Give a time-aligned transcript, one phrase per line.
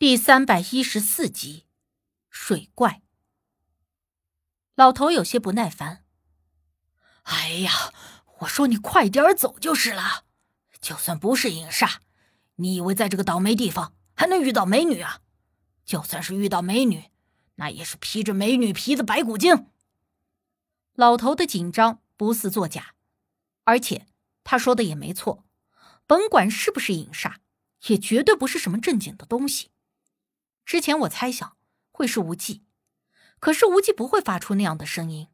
[0.00, 1.66] 第三百一十四集，
[2.30, 3.02] 水怪。
[4.74, 6.06] 老头有些不耐烦。
[7.24, 7.92] 哎呀，
[8.38, 10.24] 我说你快点走就是了。
[10.80, 11.96] 就算不是影煞，
[12.54, 15.20] 你以为在这个倒霉地方还能遇到美女啊？
[15.84, 17.10] 就算是遇到美女，
[17.56, 19.66] 那也是披着美女皮的白骨精。
[20.94, 22.94] 老头的紧张不似作假，
[23.64, 24.06] 而且
[24.44, 25.44] 他说的也没错。
[26.06, 27.34] 甭管是不是影煞，
[27.88, 29.68] 也绝对不是什么正经的东西。
[30.70, 31.56] 之前我猜想
[31.90, 32.62] 会是无忌，
[33.40, 35.26] 可是无忌不会发出那样的声音。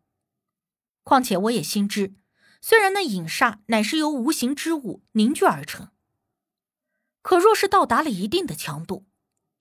[1.03, 2.15] 况且我也心知，
[2.63, 5.91] 虽然那影煞乃是由无形之物凝聚而成，
[7.21, 9.05] 可若是到达了一定的强度，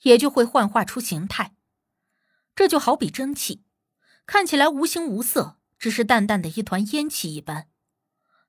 [0.03, 1.57] 也就会幻化出形态。
[2.55, 3.65] 这就好比蒸汽，
[4.25, 7.67] 看起来无形无色，只是淡淡的一团烟气一般，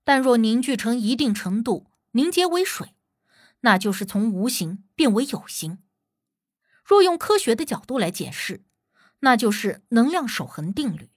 [0.05, 2.95] 但若凝聚成一定程度，凝结为水，
[3.63, 5.83] 那就是从无形变为有形。
[6.87, 8.63] 若用科学的角度来解释，
[9.19, 11.11] 那就是能量守恒定律。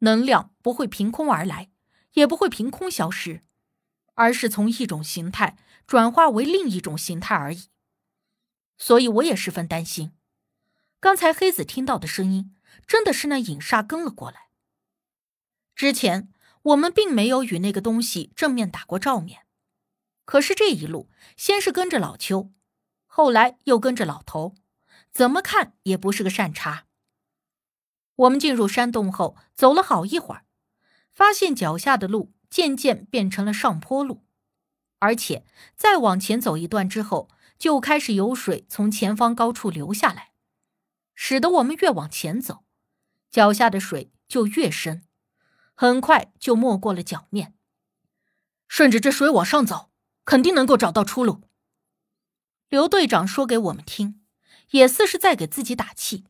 [0.00, 1.70] 能量不会凭空而来，
[2.12, 3.42] 也不会凭空消失，
[4.12, 7.68] 而是从一种形态转化为另一种形态而已。
[8.76, 10.12] 所以我也十分担心，
[11.00, 12.54] 刚才黑子听到的声音
[12.86, 14.50] 真的是那影煞跟了过来。
[15.74, 16.30] 之前
[16.62, 19.46] 我们并没有与那个东西正面打过照面，
[20.26, 22.52] 可是这一路先是跟着老邱，
[23.06, 24.54] 后来又跟着老头。
[25.12, 26.86] 怎么看也不是个善茬。
[28.14, 30.44] 我们进入山洞后，走了好一会儿，
[31.10, 34.24] 发现脚下的路渐渐变成了上坡路，
[34.98, 35.44] 而且
[35.74, 40.32] 再往前走一段之后，就开始有水从前方高处流下来，
[41.14, 42.64] 使得我们越往前走，
[43.30, 45.06] 脚下的水就越深，
[45.74, 47.54] 很快就没过了脚面。
[48.68, 49.90] 顺着这水往上走，
[50.24, 51.42] 肯定能够找到出路。
[52.68, 54.19] 刘队长说给我们听。
[54.70, 56.24] 也似是在给自己打气。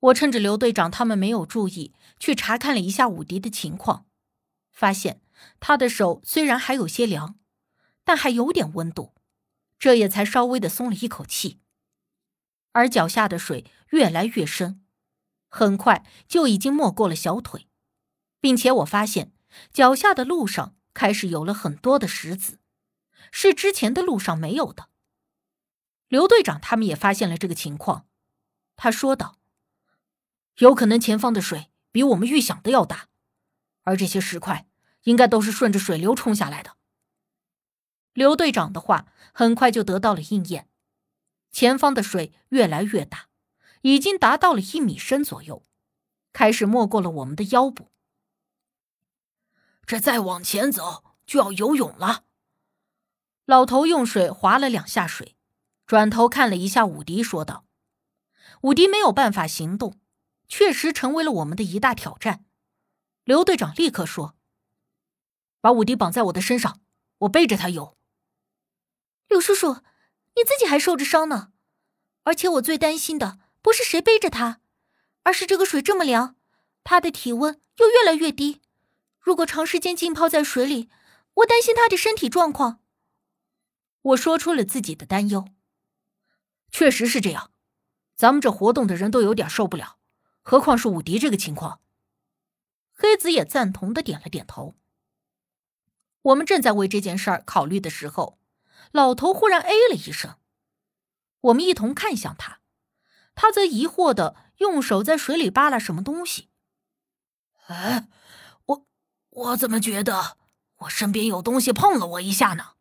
[0.00, 4.06] 我趁着刘队长他们没有注意，去查看了一下武迪的情况，
[4.70, 5.20] 发现
[5.58, 7.36] 他的手虽然还有些凉，
[8.04, 9.14] 但还有点温度，
[9.78, 11.58] 这也才稍微的松了一口气。
[12.72, 14.84] 而脚下的水越来越深，
[15.48, 17.66] 很快就已经没过了小腿，
[18.40, 19.32] 并且我发现
[19.72, 22.60] 脚下的路上开始有了很多的石子，
[23.32, 24.90] 是之前的路上没有的。
[26.08, 28.06] 刘队长他们也发现了这个情况，
[28.76, 29.38] 他说道
[30.56, 33.08] ：“有可能前方的水比我们预想的要大，
[33.82, 34.66] 而这些石块
[35.02, 36.76] 应该都是顺着水流冲下来的。”
[38.14, 40.68] 刘队长的话很快就得到了应验，
[41.52, 43.28] 前方的水越来越大，
[43.82, 45.62] 已经达到了一米深左右，
[46.32, 47.92] 开始没过了我们的腰部。
[49.84, 52.24] 这再往前走就要游泳了。
[53.44, 55.37] 老头用水划了两下水。
[55.88, 57.64] 转头看了一下武迪，说道
[58.60, 59.98] ：“武迪没有办法行动，
[60.46, 62.44] 确实成为了我们的一大挑战。”
[63.24, 64.36] 刘队长立刻说
[65.62, 66.82] ：“把武迪绑在我的身上，
[67.20, 67.96] 我背着他游。”
[69.28, 69.76] 刘叔叔，
[70.36, 71.52] 你自己还受着伤呢，
[72.24, 74.60] 而且我最担心的不是谁背着他，
[75.22, 76.36] 而是这个水这么凉，
[76.84, 78.60] 他的体温又越来越低，
[79.18, 80.90] 如果长时间浸泡在水里，
[81.36, 82.82] 我担心他的身体状况。
[84.02, 85.48] 我说出了自己的担忧。
[86.70, 87.50] 确实是这样，
[88.14, 89.98] 咱们这活动的人都有点受不了，
[90.42, 91.80] 何况是武迪这个情况。
[92.92, 94.76] 黑子也赞同的点了点头。
[96.22, 98.38] 我们正在为这件事儿考虑的时候，
[98.92, 100.36] 老头忽然哎了一声，
[101.40, 102.60] 我们一同看向他，
[103.34, 106.48] 他则疑惑的用手在水里扒拉什么东西。
[107.68, 108.08] 哎，
[108.66, 108.86] 我
[109.30, 110.36] 我怎么觉得
[110.78, 112.74] 我身边有东西碰了我一下呢？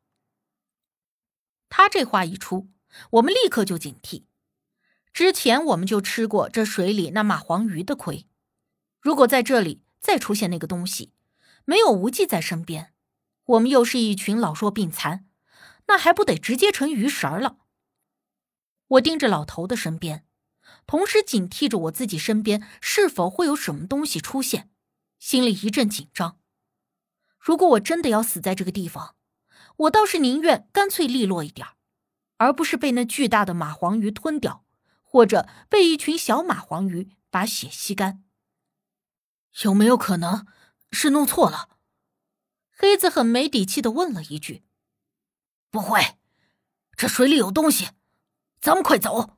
[1.69, 2.69] 他这话一出。
[3.11, 4.23] 我们立刻就警惕。
[5.13, 8.27] 之前我们就吃过这水里那蚂蟥鱼的亏，
[9.01, 11.13] 如果在这里再出现那个东西，
[11.65, 12.93] 没有无忌在身边，
[13.45, 15.27] 我们又是一群老弱病残，
[15.87, 17.57] 那还不得直接成鱼食儿了？
[18.89, 20.25] 我盯着老头的身边，
[20.85, 24.69] 同时警惕着我自己身边是否会有什么东西出现，
[25.19, 26.39] 心里一阵紧张。
[27.39, 29.15] 如果我真的要死在这个地方，
[29.77, 31.67] 我倒是宁愿干脆利落一点。
[32.37, 34.63] 而不是被那巨大的蚂蟥鱼吞掉，
[35.03, 38.23] 或者被一群小蚂蟥鱼把血吸干。
[39.63, 40.47] 有没有可能
[40.91, 41.69] 是弄错了？
[42.71, 44.63] 黑子很没底气的问了一句。
[45.71, 46.17] 不会，
[46.95, 47.89] 这水里有东西，
[48.61, 49.37] 咱们快走。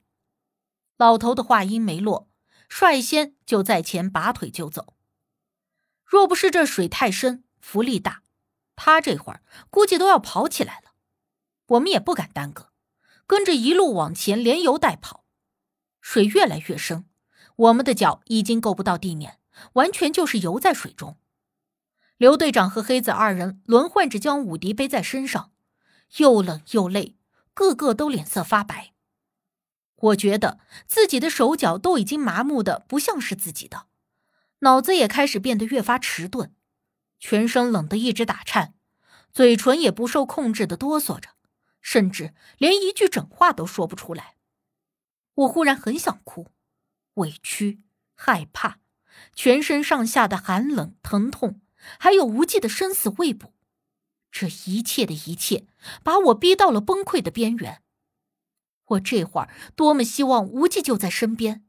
[0.98, 2.30] 老头的话音没落，
[2.68, 4.95] 率先就在前拔腿就走。
[6.04, 8.24] 若不是这水太深，浮力大，
[8.75, 10.92] 他这会儿估计都要跑起来了。
[11.68, 12.69] 我们也不敢耽搁。
[13.30, 15.24] 跟着一路往前，连游带跑，
[16.02, 17.06] 水越来越深，
[17.58, 19.38] 我们的脚已经够不到地面，
[19.74, 21.16] 完全就是游在水中。
[22.18, 25.52] 刘队长和黑子二人轮换着将武迪背在身上，
[26.18, 27.18] 又冷又累，
[27.54, 28.94] 个个都脸色发白。
[29.98, 33.86] 我觉得自己的手脚都已经麻木的不像是自己的，
[34.62, 36.50] 脑子也开始变得越发迟钝，
[37.20, 38.74] 全身冷得一直打颤，
[39.31, 41.30] 嘴唇也不受控制的哆嗦着，
[41.81, 44.36] 甚至连一句整话都说不出来。
[45.34, 46.48] 我忽然很想哭，
[47.16, 47.81] 委屈、
[48.14, 48.80] 害怕，
[49.34, 51.62] 全身上下的寒冷、疼痛，
[52.00, 53.54] 还有无忌的生死未卜，
[54.31, 55.68] 这一切的一切，
[56.04, 57.81] 把我逼到了崩溃的边缘。
[58.86, 61.66] 我这会儿多么希望无忌就在身边！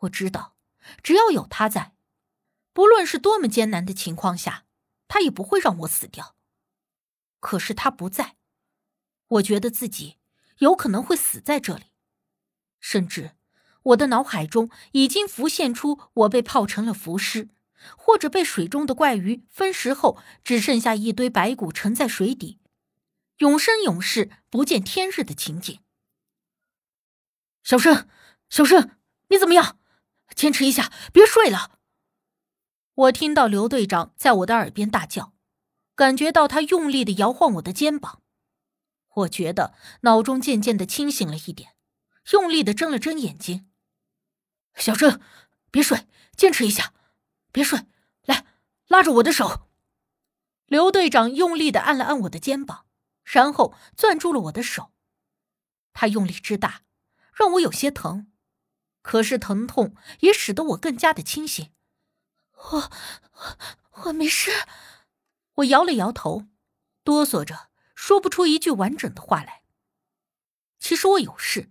[0.00, 0.56] 我知道，
[1.02, 1.94] 只要有他在，
[2.72, 4.66] 不论是多么艰难的情况下，
[5.08, 6.36] 他也不会让我死掉。
[7.40, 8.35] 可是他不在，
[9.28, 10.16] 我觉得自己
[10.58, 11.84] 有可能会死在这里。
[12.80, 13.32] 甚至，
[13.82, 17.48] 我的脑海中已经浮现出我被泡成了浮尸，
[17.96, 22.60] 或者被水中的怪鱼分食后，只剩下一堆白骨沉在水底，
[23.38, 25.80] 永生永世不见天日的情景。
[27.64, 28.08] 小申，
[28.48, 28.96] 小申，
[29.28, 29.78] 你怎么样？
[30.34, 31.78] 坚持一下，别睡了。
[32.94, 35.32] 我听到刘队长在我的耳边大叫，
[35.94, 38.22] 感觉到他用力的摇晃我的肩膀，
[39.16, 41.74] 我觉得脑中渐渐的清醒了一点。
[42.32, 43.70] 用力的睁了睁眼睛，
[44.74, 45.20] 小郑，
[45.70, 46.92] 别睡，坚持一下，
[47.52, 47.86] 别睡，
[48.22, 48.44] 来，
[48.88, 49.68] 拉着我的手。
[50.66, 52.86] 刘队长用力的按了按我的肩膀，
[53.22, 54.92] 然后攥住了我的手。
[55.92, 56.82] 他用力之大，
[57.32, 58.32] 让我有些疼，
[59.02, 61.70] 可是疼痛也使得我更加的清醒。
[62.72, 62.90] 我，
[64.02, 64.50] 我没事。
[65.54, 66.48] 我摇了摇头，
[67.04, 69.62] 哆嗦着说不出一句完整的话来。
[70.78, 71.70] 其实我有事。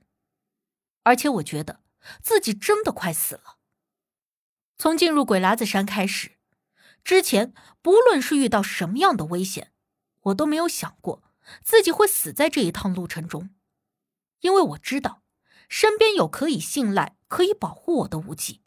[1.04, 1.84] 而且我觉得
[2.24, 3.60] 自己真的快死了。
[4.76, 6.38] 从进入鬼喇子山开始，
[7.04, 9.72] 之前不论是遇到什么样的危险，
[10.22, 11.22] 我都没有想过
[11.64, 13.52] 自己会死在这一趟路程中，
[14.40, 15.22] 因为我知道
[15.70, 18.64] 身边有可以信赖、可以保护我的无忌。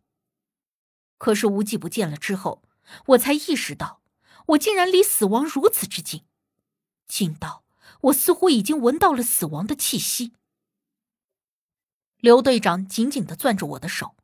[1.18, 2.62] 可是无忌不见了之后，
[3.06, 4.00] 我才意识到，
[4.46, 6.24] 我竟然离死亡如此之近，
[7.08, 7.64] 近到
[8.02, 10.32] 我似乎已经闻到了死亡的气息。
[12.18, 14.14] 刘队长紧紧的攥着我的手，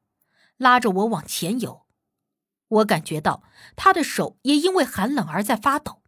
[0.57, 1.87] 拉着我往前游。
[2.69, 3.43] 我感觉到
[3.77, 6.03] 他的手也因为寒冷而在发抖。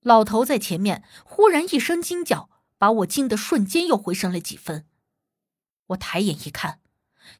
[0.00, 4.86] 老头在前面忽然一声惊叫，把我惊得瞬间又回升了几分。
[5.88, 6.80] 我抬眼一看，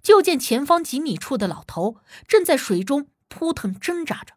[0.03, 4.35] 就见前方几米处的老头正在水中扑腾挣扎着。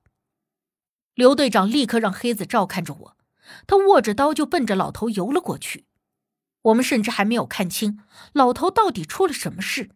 [1.14, 3.17] 刘队长立刻让黑子照看着我，
[3.66, 5.86] 他握着刀就奔着老头游了过去。
[6.64, 8.00] 我们甚至还没有看清
[8.34, 9.92] 老头到底出了什么事，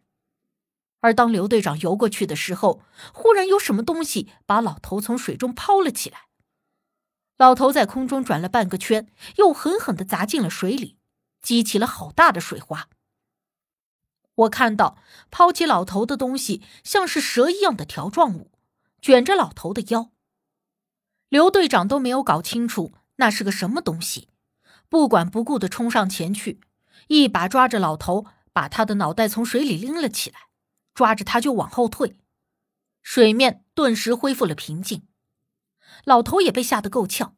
[1.00, 2.82] 而当刘队长游过去的时候，
[3.12, 6.28] 忽然有什么东西把老头从水中抛了起来。
[7.36, 10.96] 老头在空中转了半个圈，又狠狠的砸进了水里，
[11.42, 12.88] 激起了好大的水花。
[14.34, 14.96] 我看到
[15.30, 18.50] 抛起老头的东西像是蛇一样的条状物，
[19.02, 20.10] 卷着老头的腰。
[21.28, 24.28] 刘队长都没有搞清楚那是个什么东西。
[24.88, 26.60] 不管不顾的冲上前去，
[27.06, 30.48] 一把抓着老头，把他的脑袋从水里拎了起来，
[30.92, 32.18] 抓着他就往后退。
[33.00, 35.06] 水面顿时恢复了平静，
[36.04, 37.36] 老头也被吓得够呛，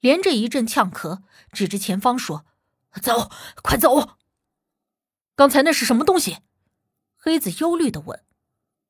[0.00, 1.22] 连着一阵呛咳，
[1.52, 2.46] 指着前方说
[3.02, 3.30] ：“走，
[3.62, 4.16] 快走！”
[5.36, 6.38] 刚才那是什么东西？
[7.14, 8.24] 黑子忧虑的问。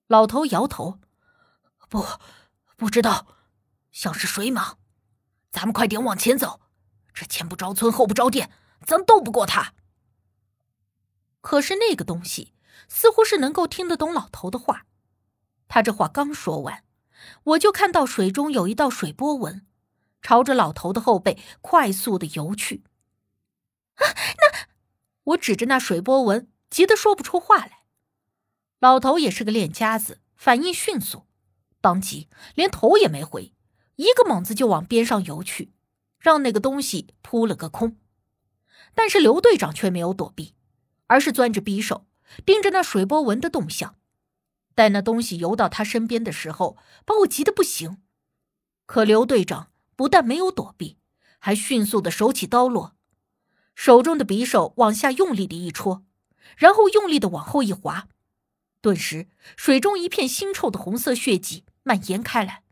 [0.06, 1.00] 老头摇头
[1.90, 2.06] ：“不，
[2.76, 3.26] 不知道，
[3.90, 4.76] 像是水蟒。
[5.56, 6.60] 咱们快点往前走。”
[7.14, 8.50] 这前不着村后不着店，
[8.84, 9.72] 咱斗不过他。
[11.40, 12.52] 可是那个东西
[12.88, 14.84] 似乎是能够听得懂老头的话。
[15.66, 16.84] 他这话刚说完，
[17.44, 19.66] 我就看到水中有一道水波纹，
[20.20, 22.84] 朝着老头的后背快速的游去。
[23.94, 24.04] 啊！
[24.36, 24.68] 那
[25.24, 27.86] 我指着那水波纹，急得说不出话来。
[28.78, 31.26] 老头也是个练家子，反应迅速，
[31.80, 33.54] 当即连头也没回，
[33.96, 35.72] 一个猛子就往边上游去。
[36.18, 37.98] 让那个东西扑了个空，
[38.94, 40.54] 但是刘队长却没有躲避，
[41.06, 42.06] 而是攥着匕首
[42.44, 43.96] 盯着那水波纹的动向。
[44.74, 47.98] 待那东西游到他身边的时候，把我急得不行。
[48.86, 50.98] 可刘队长不但没有躲避，
[51.38, 52.96] 还迅速的手起刀落，
[53.76, 56.04] 手中的匕首往下用力的一戳，
[56.56, 58.08] 然后用力的往后一划，
[58.80, 62.64] 顿时水中一片腥臭的红色血迹蔓延开来，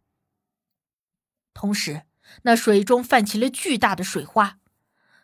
[1.64, 2.02] 同时。
[2.42, 4.58] 那水中泛起了巨大的水花，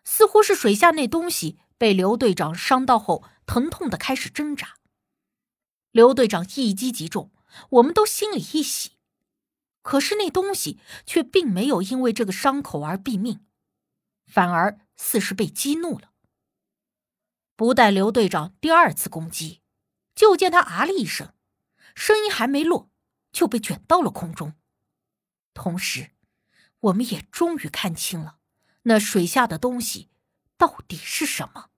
[0.05, 4.77] 似乎是水下那东西被刘队长伤到后疼痛的开始挣扎。
[5.91, 7.31] 刘队长一击即中，
[7.71, 8.93] 我们都心里一喜。
[9.83, 13.45] 可是那东西却并没有因为这个伤口而毙命，
[14.27, 16.13] 反而似是被激怒了。
[17.57, 19.61] 不待刘队长第二次攻击，
[20.15, 21.35] 就见他啊了一声，
[21.95, 22.89] 声音还没落，
[23.31, 24.55] 就被卷到了空中。
[25.53, 26.13] 同时，
[26.81, 28.37] 我们也终于看清了
[28.83, 30.09] 那水下的东西
[30.57, 31.70] 到底是什么。